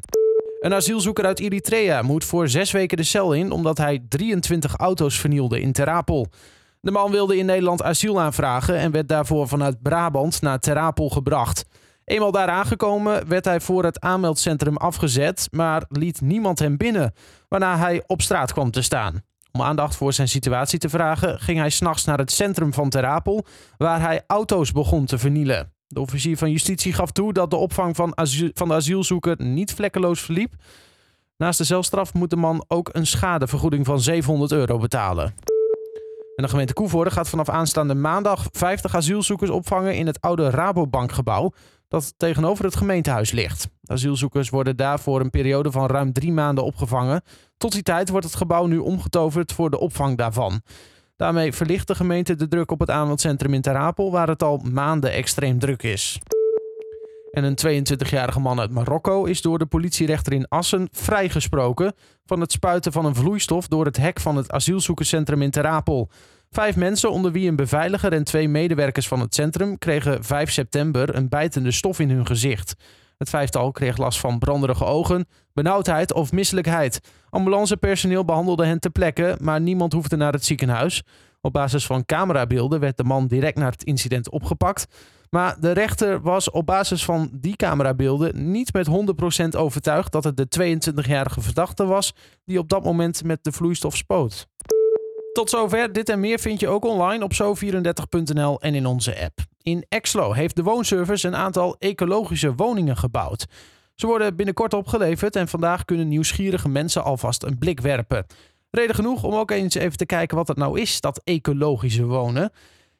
Een 0.61 0.73
asielzoeker 0.73 1.25
uit 1.25 1.39
Eritrea 1.39 2.01
moet 2.01 2.25
voor 2.25 2.49
zes 2.49 2.71
weken 2.71 2.97
de 2.97 3.03
cel 3.03 3.33
in 3.33 3.51
omdat 3.51 3.77
hij 3.77 4.05
23 4.09 4.75
auto's 4.75 5.19
vernielde 5.19 5.61
in 5.61 5.71
Terapel. 5.71 6.27
De 6.81 6.91
man 6.91 7.11
wilde 7.11 7.37
in 7.37 7.45
Nederland 7.45 7.83
asiel 7.83 8.19
aanvragen 8.19 8.75
en 8.75 8.91
werd 8.91 9.07
daarvoor 9.07 9.47
vanuit 9.47 9.81
Brabant 9.81 10.41
naar 10.41 10.59
Terapel 10.59 11.09
gebracht. 11.09 11.65
Eenmaal 12.05 12.31
daar 12.31 12.47
aangekomen 12.47 13.27
werd 13.27 13.45
hij 13.45 13.59
voor 13.59 13.83
het 13.83 13.99
aanmeldcentrum 13.99 14.77
afgezet, 14.77 15.47
maar 15.51 15.85
liet 15.89 16.21
niemand 16.21 16.59
hem 16.59 16.77
binnen, 16.77 17.13
waarna 17.47 17.77
hij 17.77 18.03
op 18.07 18.21
straat 18.21 18.53
kwam 18.53 18.71
te 18.71 18.81
staan. 18.81 19.21
Om 19.51 19.61
aandacht 19.61 19.95
voor 19.95 20.13
zijn 20.13 20.27
situatie 20.27 20.79
te 20.79 20.89
vragen, 20.89 21.39
ging 21.39 21.59
hij 21.59 21.69
s'nachts 21.69 22.05
naar 22.05 22.17
het 22.17 22.31
centrum 22.31 22.73
van 22.73 22.89
Terapel, 22.89 23.45
waar 23.77 24.01
hij 24.01 24.23
auto's 24.27 24.71
begon 24.71 25.05
te 25.05 25.17
vernielen. 25.17 25.73
De 25.93 25.99
officier 25.99 26.37
van 26.37 26.51
justitie 26.51 26.93
gaf 26.93 27.11
toe 27.11 27.33
dat 27.33 27.49
de 27.49 27.55
opvang 27.55 27.95
van, 27.95 28.13
van 28.53 28.67
de 28.67 28.73
asielzoeker 28.73 29.35
niet 29.37 29.73
vlekkeloos 29.73 30.21
verliep. 30.21 30.53
Naast 31.37 31.57
de 31.57 31.63
zelfstraf 31.63 32.13
moet 32.13 32.29
de 32.29 32.35
man 32.35 32.65
ook 32.67 32.89
een 32.91 33.07
schadevergoeding 33.07 33.85
van 33.85 34.01
700 34.01 34.51
euro 34.51 34.77
betalen. 34.77 35.33
En 36.35 36.43
de 36.43 36.49
gemeente 36.49 36.73
Koevoorde 36.73 37.11
gaat 37.11 37.29
vanaf 37.29 37.49
aanstaande 37.49 37.95
maandag 37.95 38.47
50 38.51 38.95
asielzoekers 38.95 39.49
opvangen 39.49 39.95
in 39.95 40.07
het 40.07 40.21
oude 40.21 40.49
Rabobankgebouw 40.49 41.51
dat 41.87 42.13
tegenover 42.17 42.65
het 42.65 42.75
gemeentehuis 42.75 43.31
ligt. 43.31 43.69
asielzoekers 43.85 44.49
worden 44.49 44.77
daar 44.77 44.99
voor 44.99 45.19
een 45.19 45.29
periode 45.29 45.71
van 45.71 45.87
ruim 45.87 46.13
drie 46.13 46.31
maanden 46.31 46.63
opgevangen. 46.63 47.21
Tot 47.57 47.71
die 47.71 47.83
tijd 47.83 48.09
wordt 48.09 48.25
het 48.25 48.35
gebouw 48.35 48.65
nu 48.65 48.77
omgetoverd 48.77 49.51
voor 49.51 49.69
de 49.69 49.79
opvang 49.79 50.17
daarvan. 50.17 50.61
Daarmee 51.21 51.53
verlicht 51.53 51.87
de 51.87 51.95
gemeente 51.95 52.35
de 52.35 52.47
druk 52.47 52.71
op 52.71 52.79
het 52.79 52.89
aanmeldcentrum 52.89 53.53
in 53.53 53.61
Terapel, 53.61 54.11
waar 54.11 54.27
het 54.27 54.43
al 54.43 54.57
maanden 54.71 55.11
extreem 55.11 55.59
druk 55.59 55.83
is. 55.83 56.19
En 57.31 57.43
een 57.43 57.85
22-jarige 57.85 58.39
man 58.39 58.59
uit 58.59 58.71
Marokko 58.71 59.23
is 59.25 59.41
door 59.41 59.59
de 59.59 59.65
politierechter 59.65 60.33
in 60.33 60.47
Assen 60.47 60.87
vrijgesproken 60.91 61.93
van 62.25 62.39
het 62.39 62.51
spuiten 62.51 62.91
van 62.91 63.05
een 63.05 63.15
vloeistof 63.15 63.67
door 63.67 63.85
het 63.85 63.97
hek 63.97 64.19
van 64.19 64.35
het 64.35 64.51
asielzoekerscentrum 64.51 65.41
in 65.41 65.51
Terapel. 65.51 66.09
Vijf 66.49 66.75
mensen, 66.75 67.11
onder 67.11 67.31
wie 67.31 67.49
een 67.49 67.55
beveiliger 67.55 68.13
en 68.13 68.23
twee 68.23 68.49
medewerkers 68.49 69.07
van 69.07 69.19
het 69.19 69.35
centrum, 69.35 69.77
kregen 69.77 70.23
5 70.23 70.51
september 70.51 71.15
een 71.15 71.29
bijtende 71.29 71.71
stof 71.71 71.99
in 71.99 72.09
hun 72.09 72.25
gezicht. 72.25 72.75
Het 73.21 73.29
vijftal 73.29 73.71
kreeg 73.71 73.97
last 73.97 74.19
van 74.19 74.39
branderige 74.39 74.85
ogen, 74.85 75.27
benauwdheid 75.53 76.13
of 76.13 76.31
misselijkheid. 76.31 76.99
Ambulancepersoneel 77.29 78.25
behandelde 78.25 78.65
hen 78.65 78.79
ter 78.79 78.91
plekke, 78.91 79.37
maar 79.41 79.61
niemand 79.61 79.93
hoefde 79.93 80.15
naar 80.15 80.33
het 80.33 80.45
ziekenhuis. 80.45 81.03
Op 81.41 81.53
basis 81.53 81.85
van 81.85 82.05
camerabeelden 82.05 82.79
werd 82.79 82.97
de 82.97 83.03
man 83.03 83.27
direct 83.27 83.57
naar 83.57 83.71
het 83.71 83.83
incident 83.83 84.29
opgepakt. 84.29 84.87
Maar 85.29 85.59
de 85.59 85.71
rechter 85.71 86.21
was 86.21 86.51
op 86.51 86.65
basis 86.65 87.05
van 87.05 87.29
die 87.33 87.55
camerabeelden 87.55 88.51
niet 88.51 88.73
met 88.73 88.87
100% 89.55 89.57
overtuigd 89.57 90.11
dat 90.11 90.23
het 90.23 90.37
de 90.37 90.79
22-jarige 90.79 91.41
verdachte 91.41 91.85
was 91.85 92.13
die 92.45 92.59
op 92.59 92.69
dat 92.69 92.83
moment 92.83 93.23
met 93.23 93.43
de 93.43 93.51
vloeistof 93.51 93.95
spoot. 93.95 94.47
Tot 95.33 95.49
zover. 95.49 95.93
Dit 95.93 96.09
en 96.09 96.19
meer 96.19 96.39
vind 96.39 96.59
je 96.59 96.67
ook 96.67 96.85
online 96.85 97.23
op 97.23 97.33
zo34.nl 97.33 98.61
en 98.61 98.75
in 98.75 98.85
onze 98.85 99.23
app. 99.23 99.39
In 99.61 99.85
Exlo 99.89 100.31
heeft 100.31 100.55
de 100.55 100.63
woonservice 100.63 101.27
een 101.27 101.35
aantal 101.35 101.75
ecologische 101.79 102.55
woningen 102.55 102.97
gebouwd. 102.97 103.45
Ze 103.95 104.07
worden 104.07 104.35
binnenkort 104.35 104.73
opgeleverd 104.73 105.35
en 105.35 105.47
vandaag 105.47 105.85
kunnen 105.85 106.07
nieuwsgierige 106.07 106.69
mensen 106.69 107.03
alvast 107.03 107.43
een 107.43 107.57
blik 107.57 107.79
werpen. 107.79 108.25
Reden 108.69 108.95
genoeg 108.95 109.23
om 109.23 109.33
ook 109.33 109.51
eens 109.51 109.75
even 109.75 109.97
te 109.97 110.05
kijken 110.05 110.37
wat 110.37 110.47
het 110.47 110.57
nou 110.57 110.79
is, 110.79 111.01
dat 111.01 111.21
ecologische 111.23 112.05
wonen. 112.05 112.51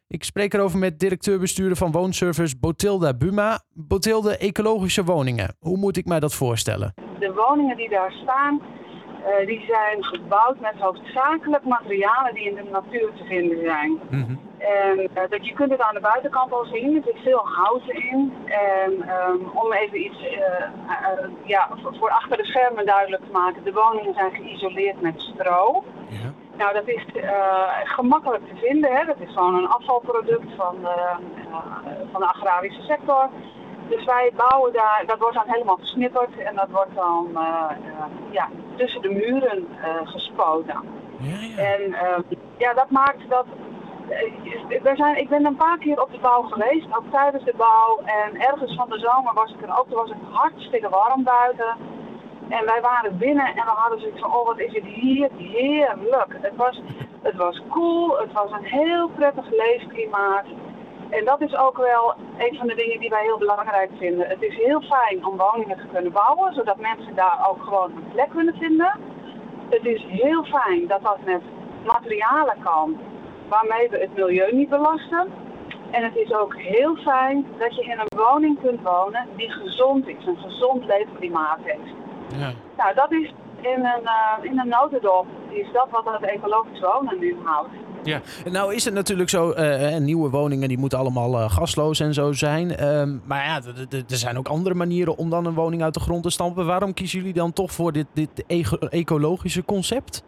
Ik 0.08 0.24
spreek 0.24 0.54
erover 0.54 0.80
met 0.80 1.00
directeur-bestuurder 1.00 1.78
van 1.78 1.92
woonservice 1.92 2.58
Botilda 2.60 3.14
Buma. 3.14 3.62
Botilde, 3.74 4.38
ecologische 4.38 5.04
woningen. 5.04 5.56
Hoe 5.60 5.78
moet 5.78 5.98
ik 5.98 6.06
mij 6.06 6.20
dat 6.20 6.34
voorstellen? 6.34 6.94
de 7.22 7.34
woningen 7.34 7.78
die 7.78 7.90
daar 7.90 8.12
staan, 8.12 8.62
uh, 9.22 9.48
die 9.48 9.66
zijn 9.68 10.04
gebouwd 10.04 10.60
met 10.60 10.76
hoofdzakelijk 10.80 11.64
materialen 11.64 12.34
die 12.34 12.50
in 12.50 12.56
de 12.56 12.70
natuur 12.72 13.10
te 13.16 13.24
vinden 13.24 13.60
zijn. 13.64 14.00
Mhm. 14.10 14.36
En 14.58 15.00
uh, 15.00 15.30
dat 15.30 15.48
je 15.48 15.54
kunt 15.54 15.72
het 15.72 15.82
aan 15.82 15.94
de 15.94 16.00
buitenkant 16.00 16.52
al 16.52 16.66
zien, 16.66 16.96
er 16.96 17.02
zit 17.06 17.24
veel 17.24 17.42
hout 17.44 17.88
in. 17.88 18.34
En 18.46 18.92
um, 18.92 19.52
om 19.54 19.74
even 19.74 20.06
iets 20.06 20.24
uh, 20.24 21.28
ja, 21.44 21.70
voor 21.82 22.10
achter 22.10 22.38
de 22.38 22.46
schermen 22.46 22.86
duidelijk 22.86 23.24
te 23.24 23.32
maken, 23.32 23.64
de 23.64 23.74
woningen 23.74 24.14
zijn 24.14 24.32
geïsoleerd 24.32 25.02
met 25.02 25.22
stro. 25.22 25.84
Ja. 26.08 26.34
Nou, 26.58 26.74
dat 26.74 26.88
is 26.88 27.06
gemakkelijk 27.84 28.48
te 28.48 28.56
vinden. 28.56 28.96
Hè? 28.96 29.06
Dat 29.06 29.20
is 29.20 29.34
gewoon 29.34 29.56
een 29.56 29.68
afvalproduct 29.68 30.56
van 30.56 30.76
de, 30.82 31.16
van 32.12 32.22
de 32.22 32.28
agrarische 32.28 32.82
sector. 32.82 33.30
Dus 33.90 34.06
wij 34.06 34.32
bouwen 34.36 34.74
daar, 34.74 35.04
dat 35.06 35.20
wordt 35.20 35.36
dan 35.36 35.48
helemaal 35.48 35.76
gesnipperd 35.76 36.38
en 36.38 36.56
dat 36.56 36.70
wordt 36.70 36.96
dan 36.96 37.28
uh, 37.34 37.66
ja, 38.30 38.50
tussen 38.76 39.02
de 39.02 39.10
muren 39.10 39.68
uh, 39.72 39.88
gespoten. 40.04 40.80
Ja, 41.18 41.38
ja. 41.56 41.74
En 41.74 41.96
ja, 42.58 42.74
dat 42.74 42.90
maakt 42.90 43.30
dat. 43.30 43.46
We 44.68 44.92
zijn, 44.96 45.18
ik 45.18 45.30
ben 45.30 45.46
een 45.46 45.56
paar 45.56 45.78
keer 45.78 46.02
op 46.02 46.12
de 46.12 46.20
bouw 46.22 46.42
geweest, 46.42 46.88
ook 46.98 47.12
tijdens 47.12 47.44
de 47.44 47.54
bouw. 47.58 48.00
En 48.06 48.42
ergens 48.42 48.76
van 48.76 48.90
de 48.90 49.00
zomer 49.00 49.34
was 49.34 49.52
ik 49.52 49.62
er 49.62 49.80
ook, 49.80 49.88
toen 49.88 49.98
was 49.98 50.10
het 50.10 50.18
hartstikke 50.32 50.90
warm 50.90 51.24
buiten. 51.24 51.76
En 52.50 52.66
wij 52.66 52.82
waren 52.82 53.18
binnen 53.18 53.46
en 53.46 53.54
we 53.54 53.72
hadden 53.76 54.00
zoiets 54.00 54.20
van, 54.20 54.34
oh 54.34 54.46
wat 54.46 54.60
is 54.60 54.74
het 54.74 54.84
hier 54.84 55.30
heerlijk. 55.38 56.38
Het 56.42 56.56
was, 56.56 56.82
het 57.22 57.36
was 57.36 57.62
cool, 57.70 58.18
het 58.18 58.32
was 58.32 58.52
een 58.52 58.66
heel 58.66 59.10
prettig 59.10 59.50
leefklimaat. 59.50 60.46
En 61.12 61.26
dat 61.26 61.42
is 61.42 61.56
ook 61.56 61.78
wel 61.78 62.14
een 62.38 62.58
van 62.58 62.68
de 62.68 62.76
dingen 62.76 63.00
die 63.00 63.10
wij 63.10 63.24
heel 63.24 63.38
belangrijk 63.38 63.90
vinden. 63.98 64.28
Het 64.28 64.42
is 64.42 64.56
heel 64.56 64.82
fijn 64.82 65.26
om 65.26 65.38
woningen 65.38 65.78
te 65.78 65.88
kunnen 65.94 66.12
bouwen, 66.12 66.54
zodat 66.54 66.78
mensen 66.78 67.16
daar 67.16 67.48
ook 67.50 67.64
gewoon 67.64 67.92
een 67.96 68.12
plek 68.12 68.30
kunnen 68.30 68.56
vinden. 68.56 69.00
Het 69.70 69.86
is 69.86 70.06
heel 70.08 70.44
fijn 70.44 70.88
dat 70.88 71.04
dat 71.04 71.18
met 71.26 71.42
materialen 71.86 72.56
kan 72.64 72.98
waarmee 73.48 73.90
we 73.90 73.98
het 73.98 74.16
milieu 74.16 74.56
niet 74.56 74.70
belasten. 74.70 75.28
En 75.92 76.04
het 76.04 76.16
is 76.16 76.34
ook 76.34 76.56
heel 76.58 76.96
fijn 76.96 77.46
dat 77.58 77.76
je 77.76 77.84
in 77.84 78.00
een 78.00 78.18
woning 78.18 78.62
kunt 78.62 78.82
wonen 78.82 79.28
die 79.36 79.52
gezond 79.52 80.08
is, 80.08 80.26
een 80.26 80.38
gezond 80.38 80.86
leefklimaat 80.86 81.60
heeft. 81.64 81.94
Ja. 82.38 82.52
Nou, 82.78 82.94
dat 82.96 83.12
is 83.12 83.34
in 83.62 83.86
een, 83.86 84.04
uh, 84.04 84.38
in 84.42 84.60
een 84.60 84.68
notendop, 84.68 85.26
is 85.50 85.68
dat 85.74 85.88
wat 85.90 86.06
het 86.06 86.24
ecologisch 86.24 86.80
wonen 86.80 87.20
nu 87.20 87.38
houdt. 87.44 87.70
Ja, 88.04 88.22
nou 88.52 88.74
is 88.74 88.86
het 88.86 88.94
natuurlijk 88.94 89.30
zo, 89.30 89.54
uh, 89.54 89.98
nieuwe 89.98 90.30
woningen 90.30 90.68
die 90.68 90.78
moeten 90.78 91.00
allemaal 91.00 91.34
uh, 91.34 91.50
gasloos 91.50 92.00
en 92.00 92.14
zo 92.14 92.32
zijn. 92.32 92.76
Ehm, 92.76 93.18
maar 93.26 93.46
ja, 93.46 93.62
er 93.90 94.18
zijn 94.18 94.38
ook 94.38 94.48
andere 94.48 94.76
manieren 94.76 95.18
om 95.18 95.30
dan 95.30 95.46
een 95.46 95.54
woning 95.54 95.84
uit 95.84 95.94
de 95.94 96.00
grond 96.00 96.24
te 96.24 96.30
stampen. 96.30 96.66
Waarom 96.66 96.94
kiezen 96.94 97.20
jullie 97.20 97.34
dan 97.34 97.54
toch 97.54 97.72
voor 97.72 97.92
dit, 97.92 98.08
dit 98.14 98.46
ecologische 98.90 99.66
concept? 99.66 100.24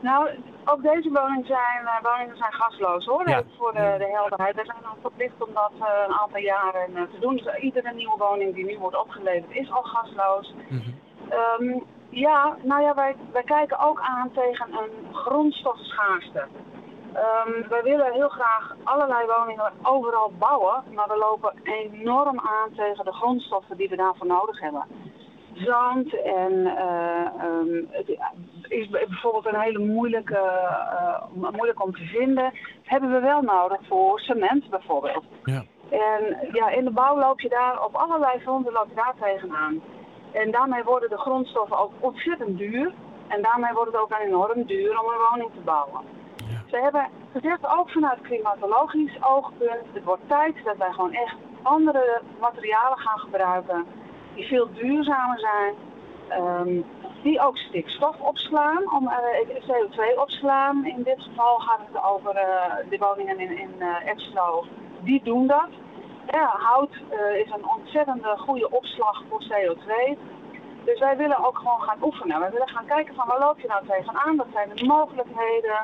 Nou, 0.00 0.28
ook 0.64 0.82
deze 0.82 1.10
woningen 1.12 1.46
zijn, 1.46 2.02
woningen 2.02 2.36
zijn 2.36 2.52
gasloos 2.52 3.04
hoor, 3.04 3.28
ja. 3.28 3.42
voor 3.58 3.72
de, 3.72 3.94
de 3.98 4.10
helderheid. 4.12 4.54
We 4.54 4.64
zijn 4.64 4.84
al 4.84 4.96
verplicht 5.00 5.34
om 5.38 5.54
dat 5.54 5.72
een 5.78 6.14
aantal 6.14 6.40
jaren 6.40 6.92
te 6.94 7.20
doen. 7.20 7.36
Dus 7.36 7.56
iedere 7.60 7.92
nieuwe 7.94 8.16
woning 8.18 8.54
die 8.54 8.64
nu 8.64 8.78
wordt 8.78 9.00
opgeleverd 9.00 9.50
is 9.50 9.70
al 9.70 9.82
gasloos. 9.82 10.54
Mm 10.68 11.84
ja, 12.16 12.56
nou 12.62 12.82
ja, 12.82 12.94
wij, 12.94 13.16
wij 13.32 13.42
kijken 13.42 13.78
ook 13.78 14.00
aan 14.00 14.30
tegen 14.32 14.66
een 14.72 15.14
grondstofschaarste. 15.14 16.46
Um, 17.14 17.68
wij 17.68 17.82
willen 17.82 18.12
heel 18.12 18.28
graag 18.28 18.74
allerlei 18.84 19.26
woningen 19.26 19.72
overal 19.82 20.32
bouwen, 20.38 20.82
maar 20.94 21.08
we 21.08 21.16
lopen 21.16 21.52
enorm 21.62 22.38
aan 22.38 22.74
tegen 22.76 23.04
de 23.04 23.12
grondstoffen 23.12 23.76
die 23.76 23.88
we 23.88 23.96
daarvoor 23.96 24.26
nodig 24.26 24.60
hebben. 24.60 24.84
Zand 25.52 26.22
en 26.22 26.52
uh, 26.52 27.82
het 27.90 28.18
is 28.68 28.88
bijvoorbeeld 28.88 29.46
een 29.46 29.60
hele 29.60 29.78
moeilijke, 29.78 30.40
uh, 31.42 31.50
moeilijk 31.52 31.82
om 31.82 31.92
te 31.92 32.04
vinden, 32.04 32.52
hebben 32.82 33.12
we 33.12 33.20
wel 33.20 33.42
nodig 33.42 33.78
voor 33.88 34.20
cement 34.20 34.70
bijvoorbeeld. 34.70 35.24
Ja. 35.44 35.64
En 35.90 36.50
ja, 36.52 36.68
in 36.68 36.84
de 36.84 36.90
bouw 36.90 37.18
loop 37.18 37.40
je 37.40 37.48
daar 37.48 37.84
op 37.84 37.94
allerlei 37.94 38.40
fronten 38.40 38.72
loop 38.72 38.88
je 38.88 38.94
daar 38.94 39.14
tegenaan. 39.20 39.82
En 40.32 40.50
daarmee 40.50 40.84
worden 40.84 41.08
de 41.08 41.18
grondstoffen 41.18 41.78
ook 41.78 41.92
ontzettend 42.00 42.58
duur. 42.58 42.92
En 43.28 43.42
daarmee 43.42 43.72
wordt 43.72 43.92
het 43.92 44.00
ook 44.00 44.18
enorm 44.24 44.64
duur 44.64 45.00
om 45.00 45.08
een 45.08 45.26
woning 45.30 45.50
te 45.54 45.60
bouwen. 45.64 46.00
Ja. 46.36 46.62
Ze 46.66 46.76
hebben 46.76 47.08
gezegd, 47.32 47.66
ook 47.78 47.90
vanuit 47.90 48.20
klimatologisch 48.20 49.16
oogpunt, 49.20 49.86
het 49.92 50.04
wordt 50.04 50.28
tijd 50.28 50.54
dat 50.64 50.76
wij 50.76 50.92
gewoon 50.92 51.12
echt 51.12 51.36
andere 51.62 52.22
materialen 52.40 52.98
gaan 52.98 53.18
gebruiken. 53.18 53.84
Die 54.34 54.46
veel 54.46 54.68
duurzamer 54.72 55.38
zijn. 55.38 55.74
Um, 56.42 56.84
die 57.22 57.40
ook 57.40 57.56
stikstof 57.56 58.20
opslaan, 58.20 58.92
om, 58.92 59.04
uh, 59.04 59.12
eh, 59.40 59.62
CO2 59.68 60.20
opslaan. 60.20 60.86
In 60.86 61.02
dit 61.02 61.20
geval 61.22 61.58
gaat 61.58 61.80
het 61.92 62.02
over 62.02 62.34
uh, 62.34 62.90
de 62.90 62.98
woningen 62.98 63.38
in, 63.38 63.58
in 63.58 63.70
uh, 63.78 64.62
Die 65.00 65.22
doen 65.24 65.46
dat. 65.46 65.68
Ja, 66.30 66.56
hout 66.58 66.90
uh, 66.92 67.36
is 67.36 67.50
een 67.50 67.68
ontzettende 67.68 68.36
goede 68.38 68.70
opslag 68.70 69.22
voor 69.28 69.42
CO2. 69.42 70.18
Dus 70.84 70.98
wij 70.98 71.16
willen 71.16 71.44
ook 71.46 71.58
gewoon 71.58 71.80
gaan 71.80 72.02
oefenen. 72.02 72.40
We 72.40 72.50
willen 72.50 72.68
gaan 72.68 72.86
kijken 72.86 73.14
van 73.14 73.26
waar 73.26 73.38
loop 73.38 73.58
je 73.58 73.68
nou 73.68 73.86
tegenaan? 73.86 74.36
Wat 74.36 74.46
zijn 74.52 74.70
de 74.74 74.84
mogelijkheden? 74.84 75.78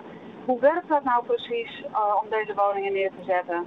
Hoe 0.45 0.61
werkt 0.61 0.89
dat 0.89 1.05
nou 1.05 1.25
precies 1.25 1.81
uh, 1.91 2.21
om 2.23 2.29
deze 2.31 2.55
woningen 2.55 2.93
neer 2.93 3.11
te 3.11 3.25
zetten? 3.25 3.67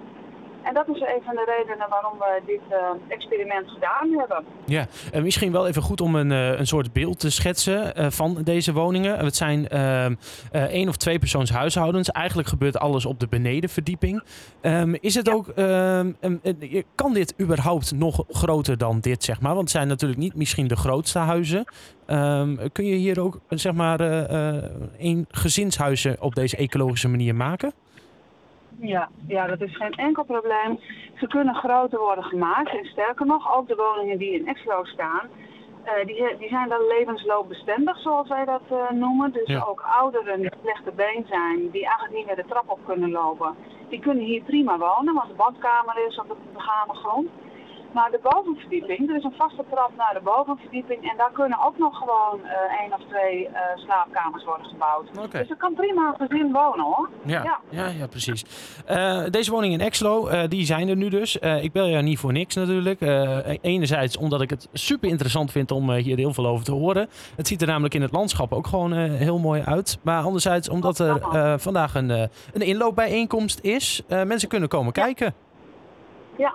En 0.66 0.74
dat 0.74 0.88
is 0.88 1.02
een 1.02 1.22
van 1.26 1.36
de 1.36 1.56
redenen 1.58 1.90
waarom 1.90 2.18
we 2.18 2.42
dit 2.46 2.62
uh, 2.72 2.78
experiment 3.08 3.70
gedaan 3.70 4.10
hebben. 4.18 4.44
Ja, 4.66 4.86
en 5.12 5.24
misschien 5.24 5.52
wel 5.52 5.68
even 5.68 5.82
goed 5.82 6.02
om 6.02 6.16
een, 6.16 6.32
uh, 6.32 6.60
een 6.60 6.68
soort 6.68 6.94
beeld 6.94 7.20
te 7.20 7.32
schetsen 7.32 7.94
uh, 8.00 8.10
van 8.10 8.42
deze 8.44 8.74
woningen. 8.74 9.18
Het 9.18 9.36
zijn 9.36 9.68
ehm, 9.68 10.16
één 10.52 10.88
of 10.88 10.96
twee 10.96 11.20
persoons 11.20 11.50
huishoudens. 11.50 12.12
Eigenlijk 12.12 12.48
gebeurt 12.48 12.78
alles 12.78 13.06
op 13.06 13.20
de 13.20 13.28
benedenverdieping. 13.28 14.24
Um, 14.62 14.98
is 15.00 15.16
het 15.16 15.28
ja. 15.28 15.34
ook, 15.34 15.48
um, 15.56 16.18
kan 16.96 17.14
dit 17.14 17.34
überhaupt 17.42 17.92
nog 17.92 18.24
groter 18.30 18.78
dan 18.78 19.00
dit, 19.00 19.24
zeg 19.24 19.42
maar? 19.42 19.54
Want 19.54 19.64
het 19.64 19.72
zijn 19.72 19.88
natuurlijk 19.88 20.20
niet 20.20 20.36
misschien 20.36 20.68
de 20.68 20.76
grootste 20.76 21.20
huizen. 21.20 21.66
kun 22.72 22.86
je 22.86 22.96
hier 22.96 23.22
ook, 23.22 23.40
zeg 23.50 23.74
maar, 23.74 24.00
een 24.98 25.26
gezinshuizen 25.30 26.22
op 26.22 26.36
deze 26.36 26.58
ecologische 26.58 27.10
manier 27.10 27.36
maken? 27.36 27.74
Ja, 28.80 29.10
ja, 29.28 29.48
dat 29.48 29.62
is 29.62 29.76
geen 29.76 29.92
enkel 29.92 30.24
probleem. 30.24 30.80
Ze 31.20 31.28
kunnen 31.28 31.56
groter 31.56 32.00
worden 32.00 32.24
gemaakt. 32.24 32.70
En 32.70 32.86
sterker 32.86 33.26
nog, 33.26 33.56
ook 33.58 33.68
de 33.68 33.76
woningen 33.76 34.18
die 34.18 34.34
in 34.34 34.48
Exlo 34.48 34.84
staan, 34.84 35.30
uh, 35.86 36.06
die, 36.06 36.38
die 36.38 36.50
zijn 36.50 36.70
dan 36.70 36.88
levensloopbestendig, 36.88 38.00
zoals 38.00 38.28
wij 38.28 38.46
dat 38.46 38.62
uh, 38.72 38.90
noemen. 38.90 39.32
Dus 39.32 39.66
ook 39.66 39.82
ouderen 40.00 40.42
die 40.42 40.52
slechte 40.62 40.92
been 40.92 41.26
zijn, 41.30 41.70
die 41.70 41.86
eigenlijk 41.86 42.16
niet 42.16 42.26
meer 42.26 42.36
de 42.36 42.46
trap 42.50 42.70
op 42.70 42.80
kunnen 42.86 43.12
lopen, 43.12 43.56
die 43.90 44.00
kunnen 44.00 44.24
hier 44.24 44.42
prima 44.42 44.78
wonen, 44.78 45.14
want 45.14 45.28
de 45.28 45.36
badkamer 45.36 46.06
is 46.08 46.20
op 46.20 46.28
de 46.28 46.36
begane 46.54 46.94
grond. 46.94 47.28
Maar 47.96 48.12
de 48.12 48.20
bovenverdieping, 48.22 49.10
er 49.10 49.16
is 49.16 49.24
een 49.24 49.34
vaste 49.38 49.64
trap 49.70 49.92
naar 49.98 50.14
de 50.14 50.22
bovenverdieping 50.24 51.10
en 51.10 51.18
daar 51.18 51.32
kunnen 51.32 51.60
ook 51.66 51.78
nog 51.78 51.98
gewoon 51.98 52.40
uh, 52.44 52.82
één 52.82 52.94
of 52.94 53.02
twee 53.10 53.48
uh, 53.48 53.58
slaapkamers 53.76 54.44
worden 54.46 54.66
gebouwd. 54.66 55.10
Okay. 55.18 55.42
Dus 55.42 55.50
er 55.50 55.56
kan 55.58 55.74
prima 55.74 56.16
een 56.18 56.28
gezin 56.28 56.52
wonen 56.52 56.86
hoor. 56.86 57.10
Ja, 57.26 57.44
ja. 57.44 57.60
ja, 57.70 57.88
ja 57.88 58.08
precies. 58.08 58.46
Uh, 58.90 59.24
deze 59.30 59.52
woning 59.52 59.74
in 59.74 59.82
Exlo, 59.82 60.30
die 60.48 60.66
zijn 60.66 60.90
er 60.90 60.96
nu 60.96 61.10
dus. 61.10 61.38
ik 61.38 61.72
bel 61.72 61.88
jou 61.88 62.04
niet 62.04 62.20
voor 62.20 62.32
niks 62.32 62.56
natuurlijk. 62.56 63.02
enerzijds 63.62 64.18
omdat 64.18 64.42
ik 64.42 64.50
het 64.50 64.70
super 64.74 65.10
interessant 65.10 65.52
vind 65.52 65.72
om 65.72 65.92
hier 65.92 66.18
heel 66.18 66.34
veel 66.34 66.48
over 66.48 66.66
te 66.66 66.72
horen. 66.72 67.10
Het 67.36 67.48
ziet 67.48 67.62
er 67.62 67.68
namelijk 67.68 67.94
in 67.94 68.02
het 68.02 68.12
landschap 68.12 68.54
ook 68.54 68.68
gewoon 68.68 68.94
heel 68.94 69.40
mooi 69.40 69.62
uit. 69.62 70.00
Maar 70.02 70.24
anderzijds 70.24 70.70
omdat 70.70 71.00
er 71.00 71.60
vandaag 71.60 71.96
een, 71.96 72.10
een 72.10 72.62
inloopbijeenkomst 72.62 73.60
is. 73.60 74.02
mensen 74.08 74.50
kunnen 74.50 74.70
komen 74.70 74.92
ja. 74.96 75.04
kijken. 75.04 75.34
Ja, 76.38 76.54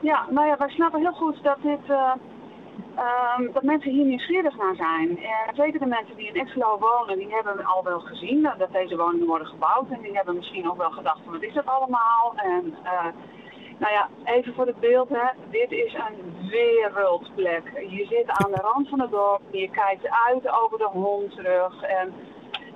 ja, 0.00 0.26
nou 0.30 0.46
ja, 0.46 0.56
wij 0.56 0.68
snappen 0.68 1.00
heel 1.00 1.12
goed 1.12 1.42
dat, 1.42 1.56
dit, 1.62 1.88
uh, 1.88 2.12
um, 3.38 3.52
dat 3.52 3.62
mensen 3.62 3.90
hier 3.90 4.04
nieuwsgierig 4.04 4.56
naar 4.56 4.74
zijn. 4.74 5.08
En 5.18 5.54
zeker 5.54 5.80
de 5.80 5.86
mensen 5.86 6.16
die 6.16 6.32
in 6.32 6.40
Exelo 6.40 6.78
wonen, 6.78 7.18
die 7.18 7.34
hebben 7.34 7.64
al 7.64 7.84
wel 7.84 8.00
gezien 8.00 8.42
dat, 8.42 8.58
dat 8.58 8.72
deze 8.72 8.96
woningen 8.96 9.26
worden 9.26 9.46
gebouwd. 9.46 9.90
En 9.90 10.00
die 10.00 10.16
hebben 10.16 10.36
misschien 10.36 10.70
ook 10.70 10.76
wel 10.76 10.90
gedacht 10.90 11.24
wat 11.24 11.42
is 11.42 11.54
dat 11.54 11.66
allemaal? 11.66 12.32
En 12.36 12.74
uh, 12.84 13.06
nou 13.78 13.92
ja, 13.92 14.08
even 14.24 14.54
voor 14.54 14.66
het 14.66 14.80
beeld, 14.80 15.08
hè. 15.08 15.28
dit 15.50 15.72
is 15.72 15.94
een 15.94 16.48
wereldplek. 16.48 17.62
Je 17.88 18.06
zit 18.10 18.30
aan 18.30 18.50
de 18.50 18.60
rand 18.62 18.88
van 18.88 19.00
het 19.00 19.10
dorp, 19.10 19.40
je 19.50 19.70
kijkt 19.70 20.08
uit 20.26 20.50
over 20.62 20.78
de 20.78 20.88
hondrug 20.92 21.82
en 21.82 22.14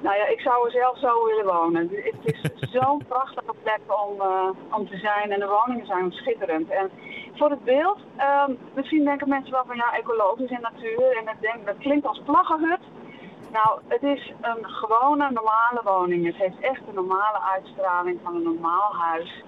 nou 0.05 0.17
ja, 0.17 0.27
ik 0.27 0.41
zou 0.41 0.67
er 0.67 0.71
zelf 0.71 0.99
zo 0.99 1.25
willen 1.27 1.47
wonen. 1.55 1.91
Het 1.91 2.35
is 2.35 2.41
zo'n 2.77 3.05
prachtige 3.09 3.55
plek 3.63 3.81
om, 3.87 4.21
uh, 4.21 4.49
om 4.71 4.89
te 4.89 4.97
zijn 4.97 5.31
en 5.33 5.41
de 5.41 5.55
woningen 5.57 5.87
zijn 5.87 6.13
schitterend. 6.13 6.69
En 6.69 6.91
voor 7.35 7.51
het 7.51 7.65
beeld, 7.65 7.99
uh, 8.17 8.49
misschien 8.75 9.05
denken 9.05 9.29
mensen 9.29 9.53
wel 9.53 9.65
van 9.67 9.77
ja, 9.77 9.97
ecologisch 9.97 10.51
en 10.51 10.61
natuur 10.61 11.17
en 11.17 11.25
dat, 11.65 11.77
klinkt 11.79 12.07
als 12.07 12.21
plaggenhut. 12.25 12.85
Nou, 13.53 13.81
het 13.89 14.03
is 14.03 14.33
een 14.41 14.65
gewone 14.65 15.31
normale 15.31 15.81
woning. 15.85 16.27
Het 16.27 16.37
heeft 16.37 16.61
echt 16.61 16.81
een 16.89 16.95
normale 16.95 17.41
uitstraling 17.55 18.21
van 18.23 18.35
een 18.35 18.43
normaal 18.43 18.95
huis. 18.95 19.43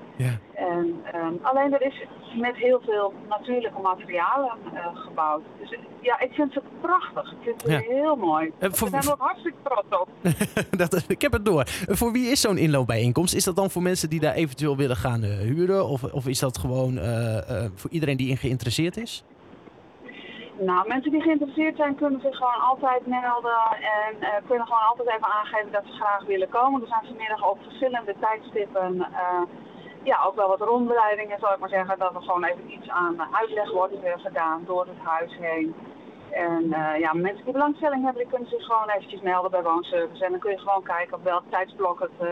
En, 0.57 1.03
ehm, 1.13 1.35
alleen 1.43 1.73
er 1.73 1.83
is 1.83 2.05
met 2.35 2.57
heel 2.57 2.81
veel 2.85 3.13
natuurlijke 3.29 3.81
materialen 3.81 4.53
uh, 4.75 4.87
gebouwd. 4.95 5.43
Dus 5.61 5.79
ja, 6.01 6.21
ik 6.21 6.33
vind 6.33 6.53
ze 6.53 6.63
prachtig. 6.81 7.33
Ik 7.33 7.39
vind 7.41 7.63
ze 7.63 7.87
heel 7.89 8.17
mooi. 8.17 8.47
Uh, 8.47 8.69
voor... 8.73 8.91
We 8.91 9.03
zijn 9.03 9.19
er 9.19 9.25
hartstikke 9.25 9.59
trots 9.63 10.01
op. 10.01 10.09
dat, 10.91 11.05
ik 11.09 11.23
heb 11.23 11.33
het 11.33 11.45
door. 11.45 11.65
voor 11.69 12.13
wie 12.13 12.31
is 12.31 12.41
zo'n 12.41 12.59
inloopbijeenkomst? 12.59 13.35
Is 13.35 13.45
dat 13.45 13.57
dan 13.57 13.71
voor 13.71 13.83
mensen 13.83 14.11
die 14.11 14.21
daar 14.21 14.35
eventueel 14.35 14.77
willen 14.77 14.97
gaan 14.97 15.23
huren? 15.23 15.89
Of, 15.89 16.05
of 16.05 16.27
is 16.27 16.39
dat 16.39 16.59
gewoon 16.59 16.99
voor 17.75 17.91
iedereen 17.91 18.17
die 18.17 18.29
in 18.29 18.37
geïnteresseerd 18.37 18.97
is? 18.97 19.25
Nou, 20.59 20.89
mensen 20.89 21.11
die 21.11 21.21
geïnteresseerd 21.21 21.77
zijn 21.77 21.95
kunnen 21.95 22.21
zich 22.21 22.37
gewoon 22.37 22.61
altijd 22.61 23.07
melden 23.07 23.61
en 24.03 24.15
uh, 24.21 24.29
kunnen 24.47 24.67
gewoon 24.67 24.89
altijd 24.89 25.09
even 25.09 25.33
aangeven 25.33 25.73
dat 25.73 25.83
ze 25.87 25.93
graag 25.93 26.25
willen 26.25 26.49
komen. 26.49 26.81
Er 26.81 26.87
zijn 26.89 27.07
vanmiddag 27.07 27.51
op 27.51 27.59
verschillende 27.63 28.15
tijdstippen 28.21 28.95
uh, 28.97 29.43
ja, 30.07 30.23
ook 30.27 30.37
wel 30.37 30.49
wat 30.49 30.61
rondleidingen, 30.61 31.39
zal 31.39 31.53
ik 31.53 31.59
maar 31.59 31.69
zeggen, 31.69 31.99
dat 31.99 32.15
er 32.15 32.23
gewoon 32.23 32.45
even 32.45 32.73
iets 32.73 32.89
aan 32.89 33.17
uitleg 33.33 33.73
wordt 33.73 33.95
gedaan 34.17 34.63
door 34.67 34.87
het 34.87 35.03
huis 35.05 35.33
heen. 35.41 35.75
En 36.31 36.65
uh, 36.65 36.99
ja, 36.99 37.13
mensen 37.13 37.45
die 37.45 37.53
belangstelling 37.53 38.05
hebben, 38.05 38.23
die 38.23 38.33
kunnen 38.33 38.49
zich 38.49 38.65
gewoon 38.65 38.89
eventjes 38.97 39.21
melden 39.21 39.51
bij 39.51 39.63
Woonservice. 39.63 40.25
En 40.25 40.31
dan 40.31 40.41
kun 40.41 40.51
je 40.51 40.59
gewoon 40.59 40.83
kijken 40.83 41.17
op 41.17 41.25
welk 41.25 41.43
tijdsblok 41.51 42.01
het, 42.01 42.11
uh, 42.13 42.29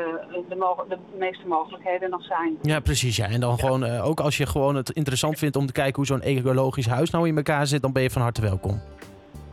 de, 0.48 0.86
de, 0.88 0.98
meeste 1.18 1.46
mogelijkheden 1.46 2.10
nog 2.10 2.24
zijn. 2.24 2.58
Ja, 2.62 2.80
precies. 2.80 3.16
Ja. 3.16 3.26
En 3.26 3.40
dan 3.40 3.58
gewoon, 3.58 3.84
uh, 3.84 4.06
ook 4.06 4.20
als 4.20 4.36
je 4.36 4.46
gewoon 4.46 4.74
het 4.74 4.90
interessant 4.90 5.38
vindt 5.38 5.56
om 5.56 5.66
te 5.66 5.72
kijken 5.72 5.94
hoe 5.94 6.06
zo'n 6.06 6.20
ecologisch 6.20 6.86
huis 6.86 7.10
nou 7.10 7.28
in 7.28 7.36
elkaar 7.36 7.66
zit, 7.66 7.82
dan 7.82 7.92
ben 7.92 8.02
je 8.02 8.10
van 8.10 8.22
harte 8.22 8.40
welkom. 8.40 8.80